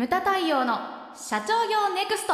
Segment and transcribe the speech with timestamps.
[0.00, 0.78] ムタ太陽の
[1.14, 2.32] 社長業ネクスト。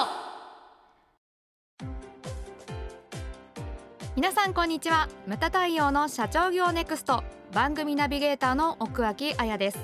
[4.14, 5.08] 皆さんこんにちは。
[5.26, 7.24] ムタ太陽の社長業ネクスト。
[7.52, 9.80] 番組ナビゲーターの奥脇彩です。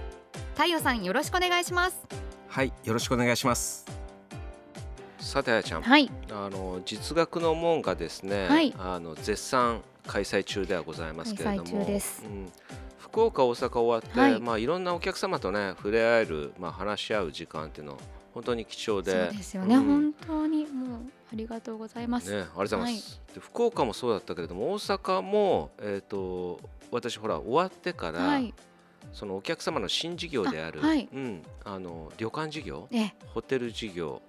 [0.55, 1.99] 太陽さんよろしくお願いします。
[2.47, 3.85] はいよろしくお願いします。
[5.19, 6.09] さてあやちゃん、はい。
[6.31, 8.73] あの実学の門がですね、はい。
[8.79, 11.65] あの絶賛開催中ではございますけれども。
[11.65, 12.23] 開催中です。
[12.25, 12.53] うん、
[13.13, 14.41] 福岡大阪終わって、はい。
[14.41, 17.99] まあいろんなお客様とね触れ合えるまあ話し合う時間っていうの
[18.33, 19.85] 本当に貴重でそうですよね、うん。
[19.85, 20.99] 本当にもう
[21.31, 26.59] ありがとうございます、ね、ありがとうございます、で福岡もそうだったけれども大阪も、えー、と
[26.91, 28.55] 私ほら終わってから、はい。
[29.13, 34.23] そのお客様の新事業であるうん、あの旅館事業えホテル事業、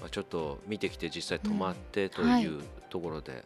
[0.00, 2.42] まあ、ちょっと見てきて実際泊まってとうんはい。
[2.44, 2.46] い。
[2.46, 3.44] うところで、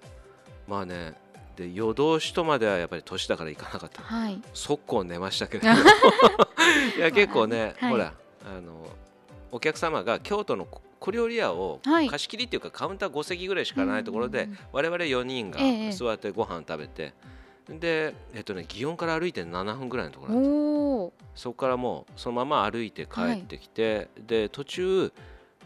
[0.68, 1.14] まあね
[1.56, 4.02] で夜通しとまではやっぱり年だから行かなかった。
[4.02, 4.40] はい。
[4.52, 5.70] 速攻寝ましたけれど。
[5.70, 5.76] も
[6.96, 7.90] いや結構ね、はい。
[7.92, 8.12] ほら
[8.44, 8.86] あの
[9.50, 10.66] お客様が京都の
[10.98, 12.08] 小料理屋をはい。
[12.08, 17.14] 貸し切りっていうかカウンター5席ぐらいしかないところで、うんうんうん我々4人がええ座ってご飯食べて、
[17.68, 25.12] で、えっとね、祇園から歩いて7分ぐらいのところなんでそこからもうそのまま歩いて帰ってきて、で途中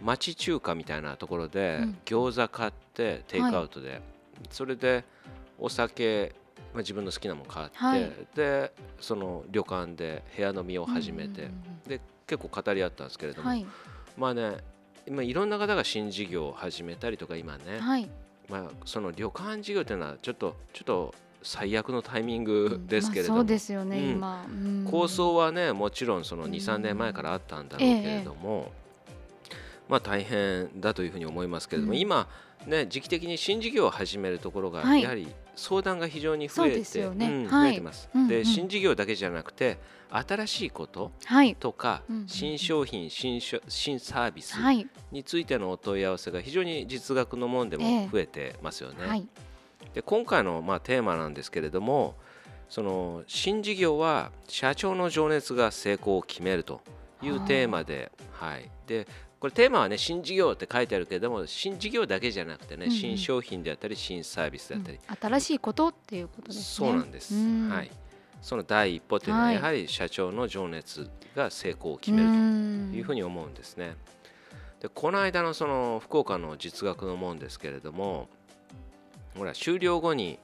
[0.01, 1.99] 町中華みたいなところでうん。
[2.05, 4.01] 餃子買ってテイクアウトで、
[4.51, 5.05] それで
[5.61, 6.35] お酒、
[6.73, 8.11] まあ、自分の好きなもの買って、はい。
[8.35, 11.49] でその旅館で部屋飲みを始めて、
[11.87, 13.67] で結構語り合ったんですけれども、うんはい。
[14.17, 14.57] まあね
[15.07, 18.09] 今いろんな方が新事業を始めたりとか今ね、はい。
[18.49, 24.17] まあ、その旅館事業というのはちょっとちょっと最悪のタイミングですけれども、まあそうですよね、
[24.91, 26.51] 構想はねもちろんそのうん。
[26.51, 28.71] 23年前からあったんだろうけれども、
[29.89, 32.29] まあ大変だというふうに思いますけれども、うん今
[32.67, 35.03] ね時期的に新事業を始めるところがはい。
[35.03, 37.27] やはり相談が非常に増えて、ですよね。
[37.27, 37.71] うんはい。
[37.71, 38.09] 増えてます。
[38.15, 38.29] うんうん。
[38.29, 39.79] で新事業だけじゃなくて
[40.11, 41.55] 新しいことはい。
[41.55, 42.29] とか、うんうんうん。
[42.29, 44.87] 新商品新しょ新サービスはい。
[45.13, 48.05] についてのお問い合わせが非常に実学のもんでええ。
[48.07, 49.07] も増えてますよね。
[49.07, 49.27] はい。
[49.95, 52.15] で今回のまあテーマなんですけれども
[52.69, 56.81] その新事業は社長の情熱が成功を決めると
[57.23, 59.09] いうテーマで,、はい、で
[59.41, 62.97] これテーマはね新事業って書いてあるけれども新事業だけじゃなくてね、うんうん。
[62.97, 65.17] 新商品であったり新サービスであったり、うん。
[65.17, 66.63] 新しいことっていうことですね。
[66.89, 67.69] そうなんです、うん。
[67.71, 67.91] はい、
[68.43, 69.55] その第一歩というのははい。
[69.55, 73.97] やはり社長の情熱が成功を決めるというふうにに思うんですね。
[74.81, 78.29] でこの間のその福岡の実学のもんですけれども
[79.37, 80.39] ほら終了後に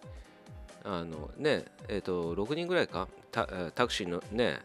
[0.84, 4.60] あのねえー、と6人ぐらいかタクシーのね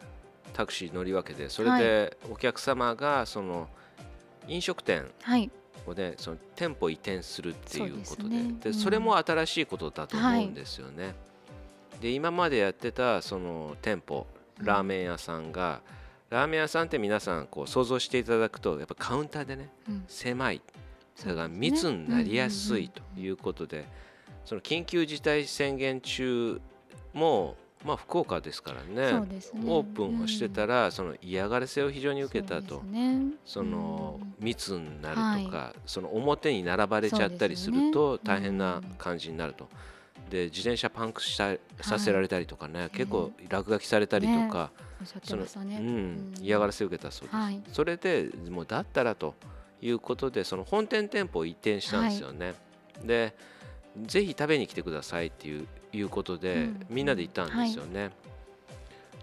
[0.53, 3.69] タクシー乗り分けでそれでお客様がその
[4.47, 5.49] 飲食店はい。
[5.87, 8.55] をねその店舗移転するっていうことでそうですね。
[8.61, 8.69] で。
[8.69, 8.73] うん。
[8.75, 11.15] それも新しいことだと思うんですよね。
[12.01, 14.27] で今までやってたその店舗
[14.59, 15.81] ラーメン屋さんが、
[16.29, 20.03] ラーメン屋さんって皆さんこう想像していただくとやっぱカウンターでねうん。
[20.07, 20.61] 狭い。
[21.15, 21.69] それからそうですね。
[21.71, 23.85] 密になりやすいということで
[24.45, 26.59] その緊急事態宣言中
[27.13, 29.11] もまあ福岡ですからね。
[29.11, 29.41] ね。
[29.65, 32.79] オープンをしてたらその嫌がらせを非常に受けたと。
[32.79, 33.21] そね。
[33.45, 34.35] そのうん。
[34.39, 39.67] 密になるとかその表に並ばれちゃったりすると大変な感じになると。
[40.29, 44.71] で自転車パンクしたさせられたりとかね結構落書きされたりとか
[45.01, 47.61] おっしゃってそのねうん、嫌がらせを受けたそうです、はい。
[47.73, 49.35] それでもうだったらと
[49.81, 52.53] いうことでその本店店舗を移転したんですよね、
[53.03, 53.35] で
[54.03, 56.85] ぜひ食べに来てくださいっていういうことで、うん。
[56.89, 58.11] みんなで行ったんですよね、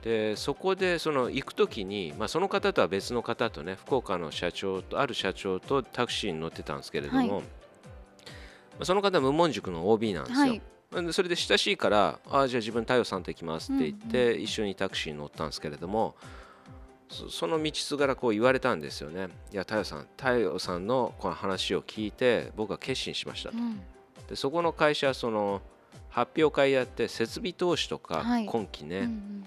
[0.02, 7.28] でそこでその行く時に、まあ、その方とは別の方とね福岡の社長とある社長とタクシーに乗ってたんですけれども、はい。
[7.30, 7.40] ま
[8.80, 10.62] あその方は無門塾の OB なんですよ、はい。
[11.04, 16.14] でそれで親しいからああじゃあ自分太陽さんと行きますって言って、一緒にタクシーに乗ったんですけれども
[17.08, 19.28] そその道すがらこう言われたんですよね。
[19.52, 23.80] いや太陽さん太陽さんのこの話を聞いて僕は決心しましたと、うん。
[24.28, 25.60] でそこの会社はその
[26.08, 28.46] 発表会やって設備投資とかはい。
[28.46, 29.44] 今期ね、うんうん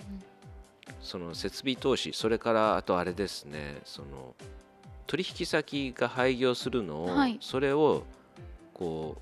[1.01, 4.35] その設備投資それからあとあれですねその
[5.07, 7.37] 取引先が廃業するのを、はい。
[7.41, 8.03] それを
[8.73, 9.17] こ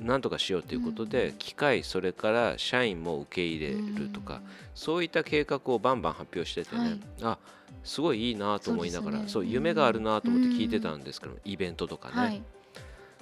[0.00, 4.40] うなんとかしようということで、うん機械それから社員も受け入れるとか、
[4.74, 7.00] そういった計画をバンバン発表しててね、はい。
[7.22, 7.38] あ
[7.82, 12.42] すごいいいなと思いながらそう,、そう夢があるなと思って聞いてたんですけど、イベントとかね、はい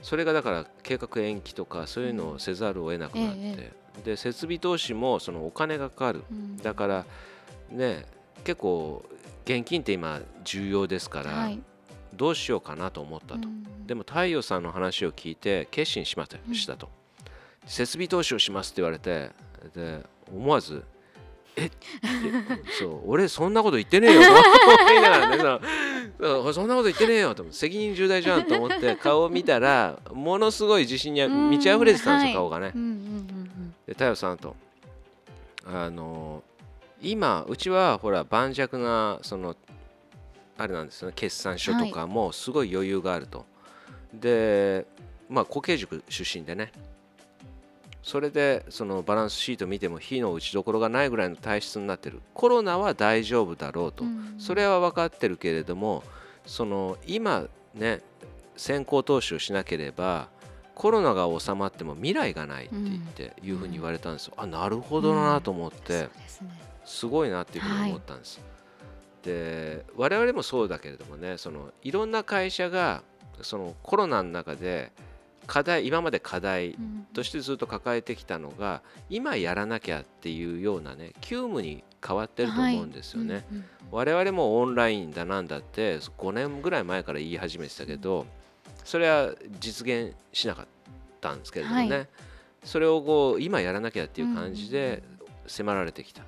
[0.02, 3.72] それがだから計画延期とかそういうのをせざるを得なくなって、え
[4.04, 6.24] で設備投資もそのお金がかかる。
[6.30, 6.56] うん。
[6.56, 7.06] だから
[7.70, 8.04] ね
[8.44, 9.04] 結構
[9.44, 11.60] 現金って今重要ですから、はい。
[12.14, 16.88] どうしようかなと思ったと、うんでも太陽さんの話を聞いて決心しましたと、
[17.66, 19.30] 設備投資をしますって言われて
[19.74, 20.00] で
[20.32, 20.84] 思わず
[21.56, 21.76] 「えっ?」て
[22.78, 32.72] そう俺そんなこと言ってねえよと思いながらねそんそんなこと言ってねえよと責任重大じゃんと思って 顔を見たらものすごい自信に満ち溢れてたんですよ、顔がね。
[33.86, 34.56] で太陽さんと。
[35.64, 36.42] あの
[37.00, 39.56] 今うちはほら盤石なその
[40.58, 43.44] あれなんですよね決算書とかもすごい余裕があると、
[44.12, 44.86] で
[45.28, 46.72] まあ固形塾出身でね
[48.02, 52.20] それでそのバランスシート見ても火の打ちどころがないぐらいの体質になってる。
[52.34, 54.34] コロナは大丈夫だろうと、うん。
[54.38, 56.02] それは分かってるけれども
[56.44, 58.00] その今ね
[58.56, 60.28] 先行投資をしなければ
[60.74, 64.34] コロナが収まっても未来がないって言って、いうふうに言われたんですよ。
[64.36, 66.50] あなるほどなと思って、すね
[66.84, 68.40] すごいなっていうふうに思ったんです。
[69.22, 73.02] で我々もそうだけれどもねそのいろんな会社が
[73.42, 74.90] そのコロナの中で
[75.46, 83.44] 課題今まで課題うんとしてずっと抱えてきたのが今やらなきゃっていうようなね急務に変わってると思うんですよね。
[83.50, 88.24] うんうん我々もオンラインだなんだって5年ぐらい前から言い始めてたけど
[88.84, 90.66] それは実現しなかっ
[91.20, 92.08] たんですけれどもね、はい。
[92.64, 95.02] それをこう今やらなきゃっていう感じで
[95.46, 96.22] 迫られてきた。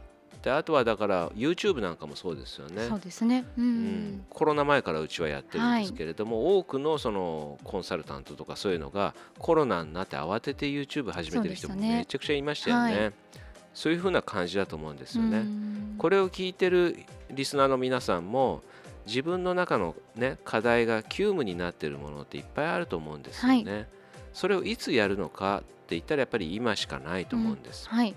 [0.45, 3.01] であとはだから YouTube なんかもそうですよねそう。
[3.01, 3.75] ですねうんううん
[4.17, 13.05] ん、コロナ前からうちはやってるんですけれども、多くのそのコンサルタントとかそういうのがコロナになって慌てて YouTube 始めてる人もめちゃくちゃいましたよね。
[13.07, 13.13] は
[13.73, 15.39] そういうふうな感じだと思うんですよね。
[15.39, 16.99] うんこれを聞いてる
[17.31, 18.63] リスナーの皆さんも
[19.07, 23.89] 自分の中の、ね、課題が急務になっているものっていっぱいあると思うんですよね。
[24.33, 27.89] それをいつやるのかって言ったらやっぱり今しかないと思うんです。
[27.89, 28.15] はい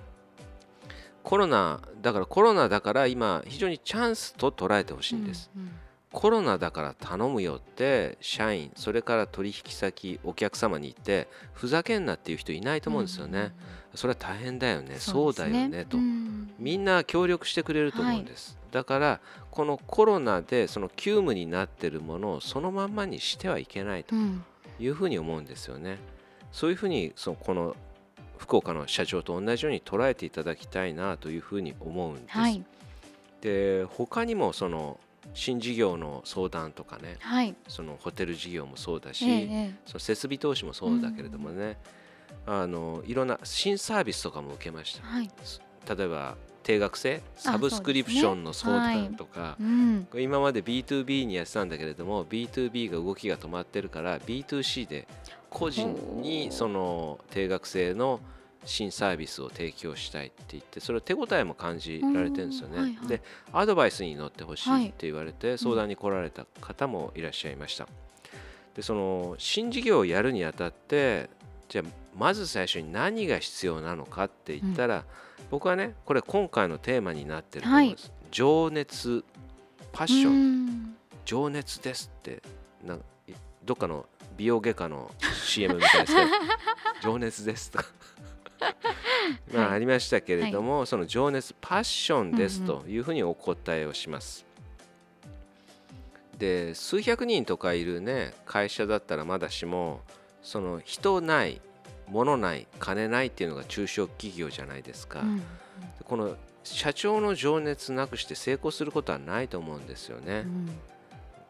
[1.28, 5.52] コロナだからコロナだから今非常にチャンスと捉えてほしいんです。
[5.58, 5.72] うんうん。
[6.14, 13.54] コロナだから頼むよって社員それから取引先お客様に言ってふざけんなっていう人いないと思うんですよね。
[13.94, 14.96] それは大変だよね。
[15.00, 15.98] そうだよねと。
[15.98, 16.50] うん。
[16.58, 19.20] みんな協力してくれると思うんです、だから
[19.52, 24.46] このコロナでその急務になってるものをそのまんまにしてはいけないとうん。
[24.80, 25.98] いうふうに思うんですよね。
[26.54, 27.76] そういうふうにそのこの
[28.38, 32.64] 福岡の社長と同じように捉えていただきたいなというふうに思うんです、はい。
[33.42, 35.00] で他にもその
[35.34, 37.56] 新事業の相談とかねはい。
[37.68, 41.78] そのホテル事業もそうだし、えええその設備投資もそうだけれどもね、
[42.46, 45.02] あのいろんな新サービスとかも受けました。
[45.08, 45.30] えはい。
[45.98, 55.08] 例えば定額制サブスクリプションの相談とか、うんこれ今まで B2B にやってたんだけれども B2B が動きが止まってるから B2C で
[55.50, 58.20] 個人にその定額制の
[58.66, 62.78] 新サービスを提供したいって言ってそれ手応えも感じられてるんですよね。
[62.78, 63.08] うんはいはい。
[63.08, 63.22] で
[63.54, 67.88] アドバイスに乗ってほしはいいって言われて相談に来られた方もいらっしゃいました。
[68.76, 71.30] でその新事業をやるにあたって
[71.70, 75.06] じゃあまず最初に何が必要なのかって言ったら、
[75.50, 79.24] 僕はねこれ今回のテーマになってると思うんです、情熱
[79.92, 80.96] パッション、うん。
[81.26, 82.42] 情熱ですって
[82.84, 83.02] なん
[83.66, 84.06] どっかの
[84.38, 85.12] 美容外科の
[85.44, 86.28] CM みたいですけど
[87.04, 87.86] 情熱ですとか
[89.54, 94.46] まあはいありましたけれども、その情熱パッションですというふうにお答えをします。
[96.38, 100.02] で数百人とかいるね会社だったらまだしも
[100.44, 101.62] その人ない
[102.08, 105.22] 物ない金ないっていうのが中小企業じゃないですか。
[105.22, 105.44] うん
[106.06, 110.44] この社長の情熱なくして成功することはないと思うんですよね。
[110.46, 110.70] うん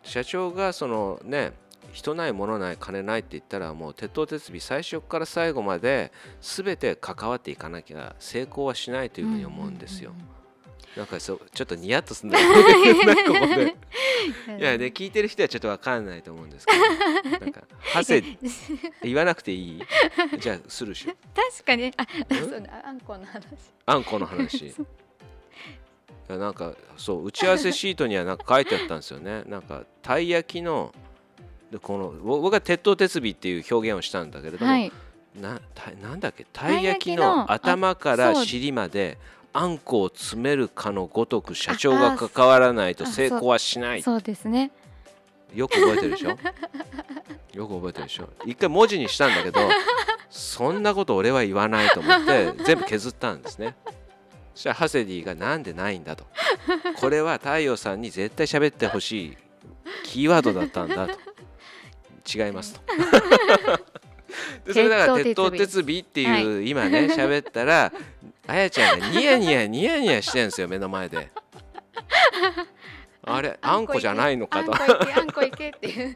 [0.04, 1.52] 社長がそのね
[1.92, 6.12] 人ない物ない金ないって言ったらもう鉄頭鉄尾最初から最後まで
[6.42, 10.14] 全て関わっていかなきゃ成功はしないというふうに思うんですよ。
[10.96, 13.06] なんかそうちょっとニヤッとすんだよね。
[13.06, 13.76] なんかここで。
[14.60, 16.74] いやで 聞いてる人はちょっと分かんないと思うんですけ
[17.30, 17.40] ど。
[17.40, 17.62] なんか
[17.94, 18.24] 「ハセ
[19.04, 19.82] 言わなくていい？
[20.40, 21.18] じゃあするし確
[21.66, 21.94] かに。
[21.98, 23.46] あそうだあんこの話。
[23.86, 24.74] あんこの話。
[26.28, 29.44] なんかそう打ち合わせシートにはなんか書いてあったんですよね。
[29.46, 30.94] なんかたい焼きの
[31.72, 34.92] でこのぼ僕は鉄頭鉄尾っていう表現をしたんだけれども、はい。
[35.40, 36.46] なたなんだっけ？
[36.52, 39.18] たい焼きのの頭から尻まで
[39.54, 44.02] あんこを詰めるかのごとく社長が関わらないとあ成功はしない。
[44.02, 44.72] そうですね。
[45.54, 46.30] よく覚えてるでしょ？
[47.54, 48.30] よく覚えてるでしょ？
[48.46, 49.60] 一回文字にしたんだけど
[50.30, 53.76] そんなこと俺は言わないと思って全部削ったんですね。
[54.56, 56.26] そしたらハセディがなんでないんだと。
[57.00, 59.38] これは太陽さんに絶対喋ってほしい
[60.04, 61.14] キーワードだったんだと
[62.28, 62.82] 違いますと。
[64.66, 67.92] でそれだから鉄頭鉄尾っていう、今ね喋ったら
[68.48, 71.30] あやちゃんがニヤニヤニヤニヤしてんですよ目の前で。
[73.24, 74.74] あれあんこじゃないのかと。
[74.74, 76.16] あんこいけあんこいけっていう。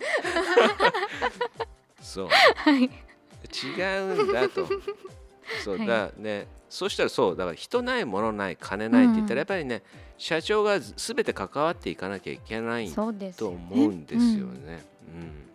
[2.02, 2.30] そう。
[2.30, 2.84] はい。
[2.84, 2.90] 違
[4.00, 4.68] うんだと。
[5.64, 5.88] そうはい。
[5.88, 9.84] だねそうしたらそうだから人ないものない金ないって言ったらやっぱりね、
[10.18, 13.02] 社長が全て関わっていかなきゃいけないと
[13.50, 14.86] 思うんですよね。
[15.14, 15.51] うん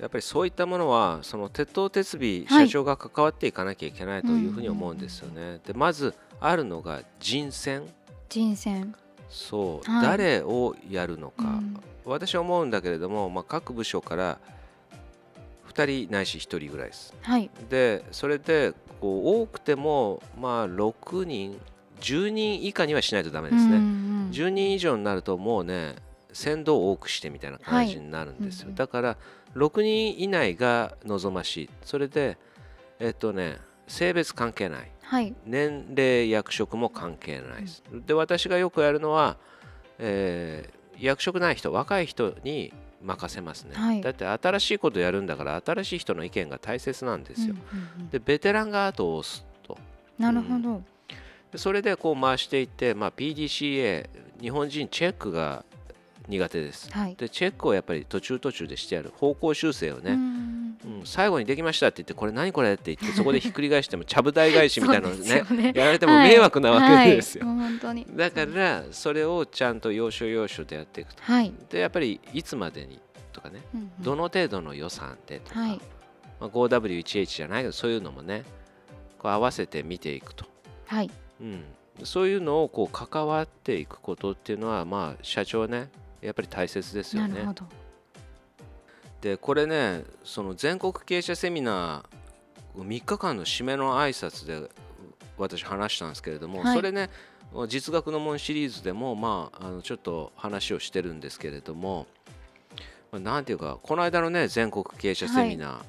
[0.00, 2.68] やっぱりそういったものはその鉄頭鉄尾はい。
[2.68, 5.60] 社長が関わっていかなきゃいけないというふうに思うんですよね。
[5.66, 7.82] でまずあるのが人選。
[8.28, 8.94] 人選。
[9.28, 10.06] そう、はい。
[10.06, 11.80] 誰をやるのか、うん。
[12.04, 14.38] 私は思うんだけれども、まあ、各部署から
[15.74, 17.14] 2人ないし1人ぐらいです。
[17.20, 17.50] はい。
[17.68, 21.60] でそれでこう多くてもまあ6人
[22.00, 23.76] 10人以下にはしないとダメですね。
[23.76, 25.94] うんうん10人以上になるともうね
[26.32, 28.64] 先導を多くしてみたいな感じになるんですよ、はい。
[28.64, 29.16] うんうんだから
[29.54, 31.70] 6人以内が望ましい。
[31.82, 32.36] それで
[33.00, 33.56] えっとね
[33.86, 34.90] 性別関係ない。
[35.02, 35.34] はい。
[35.46, 39.36] 年齢役職も関係ないです、で私がよくやるのは、
[39.98, 44.00] えー役職ない人若い人に任せますね、はい。
[44.00, 49.78] だって新しいことやるんだから新しい人の意見が大切なんですよ、うんうんうんでベテランが後を押すと。
[50.18, 50.82] なるほど。
[51.52, 54.08] でそれでこう回していって、まあ、PDCA
[54.40, 55.64] 日本人チェックが
[56.28, 56.90] 苦手です。
[56.92, 57.16] はい。
[57.16, 60.18] でチェックをやっぱり途中途中でしてやる方向修正をね、うん
[60.84, 65.72] うん最後にできましたって言ってこれ何これって言ってそこでひっくり返してもちゃぶ台返しみたいなのねね。
[65.74, 67.56] やられても迷惑なわけですよ、はい。
[67.56, 71.22] はいだからそれをちゃんと要所要所でやっていくと。
[71.22, 71.52] はい。
[71.70, 73.00] でやっぱりいつまでに
[73.32, 73.90] とかねうんうん。
[74.00, 75.80] どの程度の予算でとか、はい。
[76.40, 78.44] まあ、5W1H じゃないけどそういうのもね
[79.18, 80.44] こう合わせて見ていくと。
[80.86, 81.10] はい。
[81.40, 81.64] うん、
[82.04, 87.54] そういうのをこう関わっていくことっていうのはまあ社長ねやっぱり大切ですよね。
[89.20, 94.68] でこれねその全国経営者セミナー3日間の締めの挨拶で
[95.36, 96.76] 私話したんですけれども、はい。
[96.76, 97.10] それね
[97.68, 102.06] 実学の門シリーズでもまああのちょっと話をしてるんですけれども
[103.10, 105.80] まあなんていうかこの間のね全国経営者セミナー、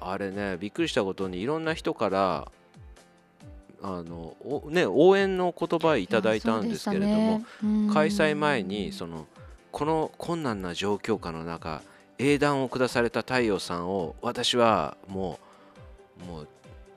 [0.00, 2.48] あれねびっくりしたことにいろんな人から
[3.84, 7.42] あのおね、応援の言葉いただいたんですけれども、
[7.92, 9.26] 開催前にその
[9.72, 11.82] この困難な状況下の中
[12.18, 15.40] 英断を下された太陽さんを私はも
[16.22, 16.48] うもう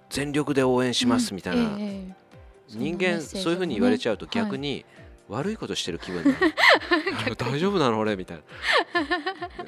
[0.10, 2.26] 全力で応援しますみたいな、うんええ
[2.68, 4.86] 人間そういうふうに言われちゃうと逆にに
[5.30, 7.36] 悪いことしてる気分になる。
[7.38, 8.44] 大丈夫なの俺みたいな。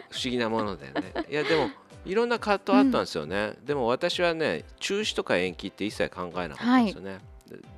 [0.09, 1.13] 不思議なものだよね。
[1.29, 1.69] いやでも
[2.05, 7.19] いろんな葛藤あったんですよね、でも私はね中止とか延期って一切考えなかったんですよね、で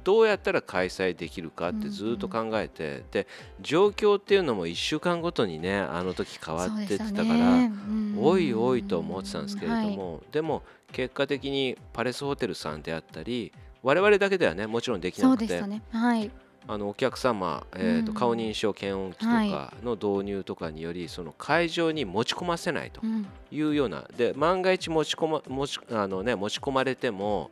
[0.03, 3.27] どうやったら開催できるかってずっと考えて、で
[3.61, 7.69] 状況っていうのも1週間ごとにねあの時変わってってたから、
[8.17, 13.51] おいおいと思ってたんですけれども、でも結果的にパレスホテルさんであったり
[13.83, 15.61] 我々だけではねもちろんできそなくて
[16.67, 18.17] あのお客様、えーとうん。
[18.17, 23.25] 顔認証検温機とかの導入とかにより、その会場に持ち込ませないとうん。
[23.51, 27.49] いうようなで万が一持ち込ま持ちあの、ね、持ち込まれても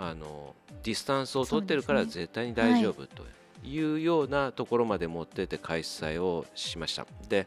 [0.00, 3.22] あのディスタンスを取ってるから絶対に大丈夫と
[3.62, 7.06] いうようなところまで持ってって開催をしました。
[7.28, 7.46] で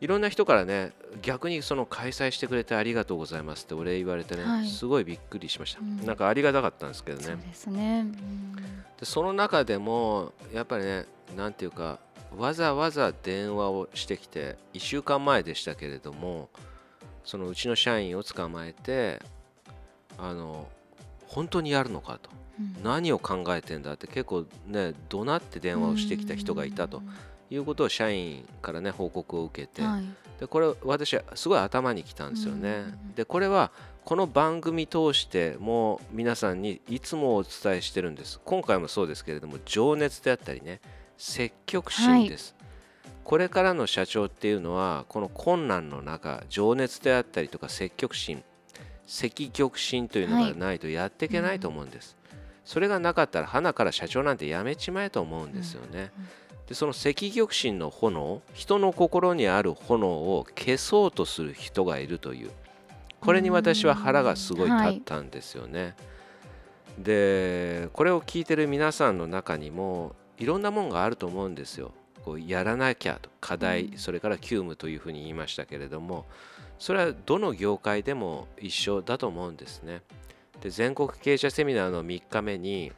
[0.00, 0.90] いろんな人からね
[1.22, 4.66] 逆にその開催してくれてありがとうございますってお礼言われてね、はい。
[4.66, 6.04] すごいびっくりしました、うん。
[6.04, 7.38] なんかありがたかったんですけどね。
[7.52, 8.00] そね。
[8.00, 8.56] うん。
[8.98, 12.00] でその中でもやっぱりねなんていうか
[12.36, 16.48] わざわざ電話をしてきて1週間前でしたけれども
[17.24, 19.22] そのうちの社員を捕まえて
[20.18, 20.66] あの
[21.32, 22.30] 本当にやるのかと。
[22.60, 22.82] うん。
[22.82, 27.02] 何を考えてんだって結構ね怒鳴って電話をしてきた人がいたと。
[27.50, 29.82] いうことを社員からね報告を受けて。
[29.82, 30.04] はい。
[30.40, 32.70] でこれ私はすごい頭にきたんですよね。
[32.70, 33.14] うん。
[33.14, 33.70] でこれは
[34.04, 38.40] この番組通してもう皆さんにいつもお伝えしてるんです。
[38.44, 40.80] 今回もそうですけれども情熱であったりね
[41.18, 42.56] 積極心です。
[43.22, 48.42] これからの社長っていうのはこの困難の中情熱であったりとか積極心
[49.12, 52.16] 積極心というのがないとやっていけないと思うんです。
[52.64, 55.88] それがなかったら花から社長なんてやめちまえと思うんですよね。
[55.92, 56.10] うんうん
[56.68, 62.50] でその赤玉心の炎人の心にある炎を消そうとする人がいるという
[63.20, 65.96] これに私は腹がすごい立ったんですよね。
[66.96, 71.92] でこれを聞いてる皆さんの中にもいろんなもんがあると思うんですよ。
[72.24, 73.98] こうやらなきゃと課題、うん。
[73.98, 76.26] それから急務というふうに言いましたけれども
[76.78, 80.02] それはどの業界でも一緒だと思うんですね。
[80.60, 82.92] で全国経営者セミナーの3日目に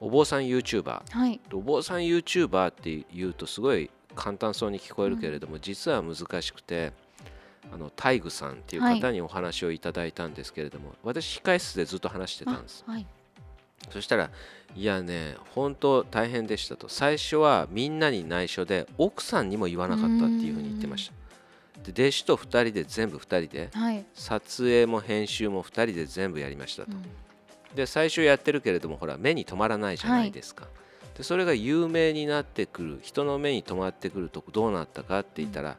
[0.00, 1.40] お坊さん YouTuber はい。
[1.52, 6.92] お坊さん YouTuber って言うとすごい簡単そうに聞こえるけれども、実は難しくて
[7.72, 12.84] あの大愚さんっていう方にお話をいただいたんですけれども、私控室でずっと話してたんです。
[12.86, 13.06] あはい
[13.90, 14.30] そしたら
[14.74, 16.88] いやね本当大変でしたと。
[16.88, 21.90] 最初はみんなに内緒で奥さんにも言わなかったっていうふうに言ってました。
[21.90, 24.04] で弟子と2人で全部2人ではい。
[24.14, 26.92] 撮影も編集も2人で全部やりましたと。
[26.92, 27.02] うん。
[27.74, 30.68] で最初やってるけれどもほら目に留まらないじゃないですか、
[31.16, 35.78] でそれが有名になってくる人の目に留まってくるとどうなったかって言ったら、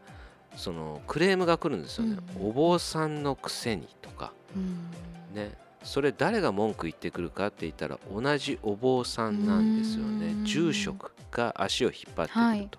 [0.55, 2.47] そのクレームが来るんですよね、うん。
[2.49, 4.33] お坊さんのくせにとか。
[4.55, 4.89] うん。
[5.35, 5.51] ね
[5.83, 10.27] それ誰が文句言ってくるかって言ったら同じお坊さんなんですよね。
[10.27, 10.45] うん。
[10.45, 12.69] 住職が足を引っ張ってくると、はい。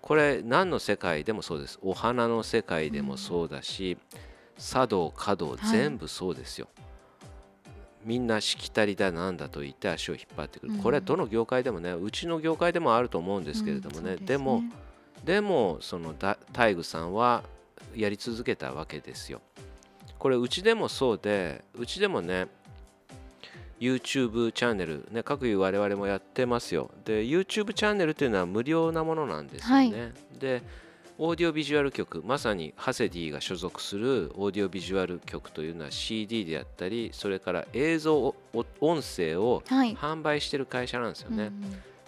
[0.00, 1.78] これ何の世界でもそうです。
[1.82, 3.98] お花の世界でもそうだし、
[4.58, 5.58] 茶道華道はい。
[5.70, 6.68] 全部そうですよ、
[8.04, 10.78] みんなしきたりだなんだと言って足を引っ張ってくる、うん。
[10.78, 14.18] これはどの業界でもねうちの業界でもあると思うんですけれどもね,、うん。
[14.18, 14.62] そうでも
[15.24, 17.42] でもそのだ大愚さんは
[17.94, 19.42] やり続けたわけですよ。
[20.26, 22.48] これうちでもそうでうちでもね
[23.78, 26.90] YouTube チャンネルね各有我々もやってますよ。
[27.04, 30.12] で YouTube チャンネルっていうのは無料なものなんですよね。
[30.40, 30.64] で
[31.16, 38.34] オーディオビジュアル局まさにハセディが所属するオーディオビジュアル局というのは CD であったりそれから映像
[38.80, 41.44] 音声をはい販売してる会社なんですよね。
[41.44, 41.52] うん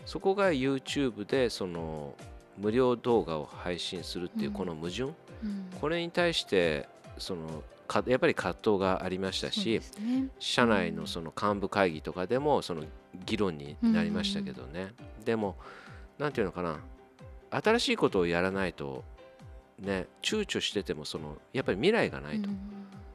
[0.06, 2.16] そこが YouTube でその
[2.56, 5.12] 無料動画を配信するっていううんこの矛盾、うん
[5.80, 10.28] これに対してそのかやっぱり葛藤がありましたしね。
[10.38, 12.84] 社内のその幹部会議とかでもその
[13.24, 14.92] 議論になりましたけどね、
[15.24, 15.56] でも
[16.18, 16.78] なんていうのかな
[17.50, 19.02] 新しいことをやらないと
[19.78, 22.58] ね躊躇しててもそのやっぱり未来がないと、うん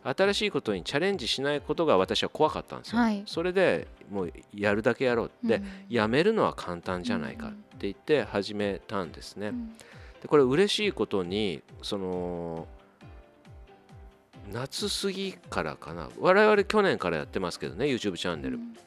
[0.06, 3.24] 新しいことにチャレンジしないことが私は怖かったんですよ、はい。
[3.26, 5.32] それでもうやるだけやろう。
[5.46, 9.48] で、うんやめるのは簡単じゃないかって言って始めたんですね。
[9.48, 9.78] うん。
[10.22, 12.68] でこれ嬉しいことにその
[14.54, 16.10] 夏過ぎからかな。
[16.20, 18.78] 我々去年からやってますけどね YouTube チャンネル、うん。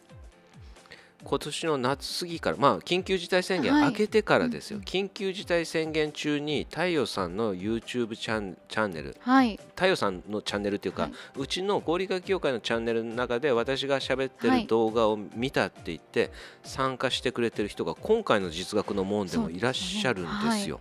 [1.24, 2.56] 今年の夏過ぎから。
[2.56, 3.84] まあ緊急事態宣言はい。
[3.86, 9.16] 明けてからですよ、うん緊急事態宣言中に太陽さんの YouTube チャンチャンネル。
[9.18, 9.58] はい。
[9.74, 11.12] 太陽さんのチャンネルっていうか、はい。
[11.36, 14.62] うちの合理化協会のチャンネルの中で私が喋ってはい。
[14.62, 16.30] る動画を見たって言って
[16.62, 20.80] 参加してくれてる人が今回の実学の門でもいらっしゃるんですよ。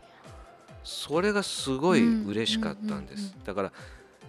[0.83, 3.33] それがすごい嬉しかったんです。
[3.35, 3.43] うん。
[3.45, 3.73] だから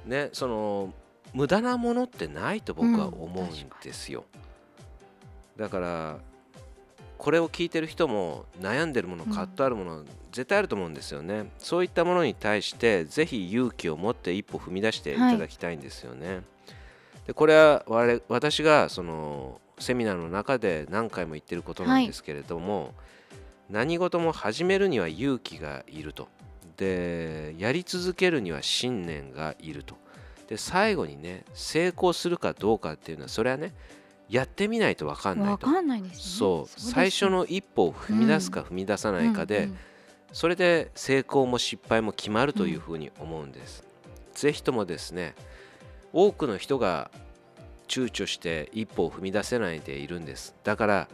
[0.06, 0.94] ねその
[1.34, 3.48] 無駄なものってないと僕は思うん
[3.82, 4.24] ですよ。
[5.56, 6.18] だから
[7.18, 11.50] これを聞いてる人も悩んでるものうん葛藤あるもの、絶対あると思うんですよね。
[11.58, 15.16] そういったものに対してぜひ勇気を持って一歩踏み出してい。
[15.16, 16.42] ただきたいんですよね、
[17.26, 22.94] でこれは我々私がそのセミナーの中で何回も言ってることなんですけれども、
[23.70, 26.28] 何事も始めるには勇気がいると
[26.76, 29.96] でやり続けるには信念がいると。
[30.48, 33.74] で最後にね成功するかどうかっていうのはそれはね
[34.28, 35.66] やってみないと分かんないと。
[35.66, 36.18] わかんないですね。
[36.18, 36.74] そう。
[36.74, 39.78] です最初の一歩を踏み出すか踏み出さないかで、うんうん。
[40.32, 43.84] それで成功も失敗も決まるというふうに思うんです、
[44.34, 45.34] ぜひともですね
[46.12, 47.10] 多くの人が
[47.88, 50.54] 躊躇して一歩を踏み出せないでいるんです。
[50.64, 51.08] だから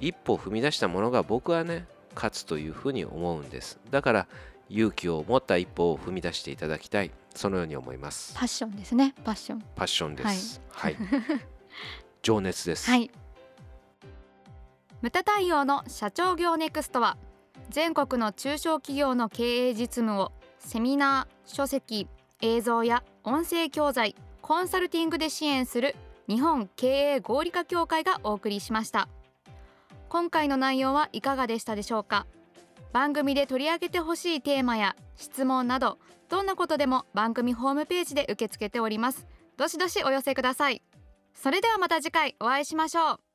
[0.00, 3.78] 一歩踏み出したものが僕はね勝つというふうに思うんです。
[3.90, 4.26] だから
[4.68, 7.10] 勇気を持った一歩を踏み出していただきたい。
[7.34, 8.34] そのように思います。
[8.34, 9.14] パッションですね。
[9.24, 9.64] パッション。
[9.74, 10.60] パッションです。
[10.70, 10.96] はい、
[12.22, 13.10] 情熱です、はい。
[15.00, 17.16] ムタ太陽の社長業ネクストは
[17.70, 22.06] 全国の中小企業の経営実務をセミナー書籍
[22.40, 25.96] 映像や音声教材コンサルティングで支援する
[26.28, 29.08] 日本経営合理化協会がお送りしました。
[30.08, 32.26] 今回の内容はいかがでしたでしょうか？
[32.92, 39.26] 番組で取り上げてほしいテーマや質問などどんなことでも番組ホームページで受け付けております。
[39.56, 40.82] どしどしお寄せください。
[41.34, 43.31] それではまた次回お会いしましょう。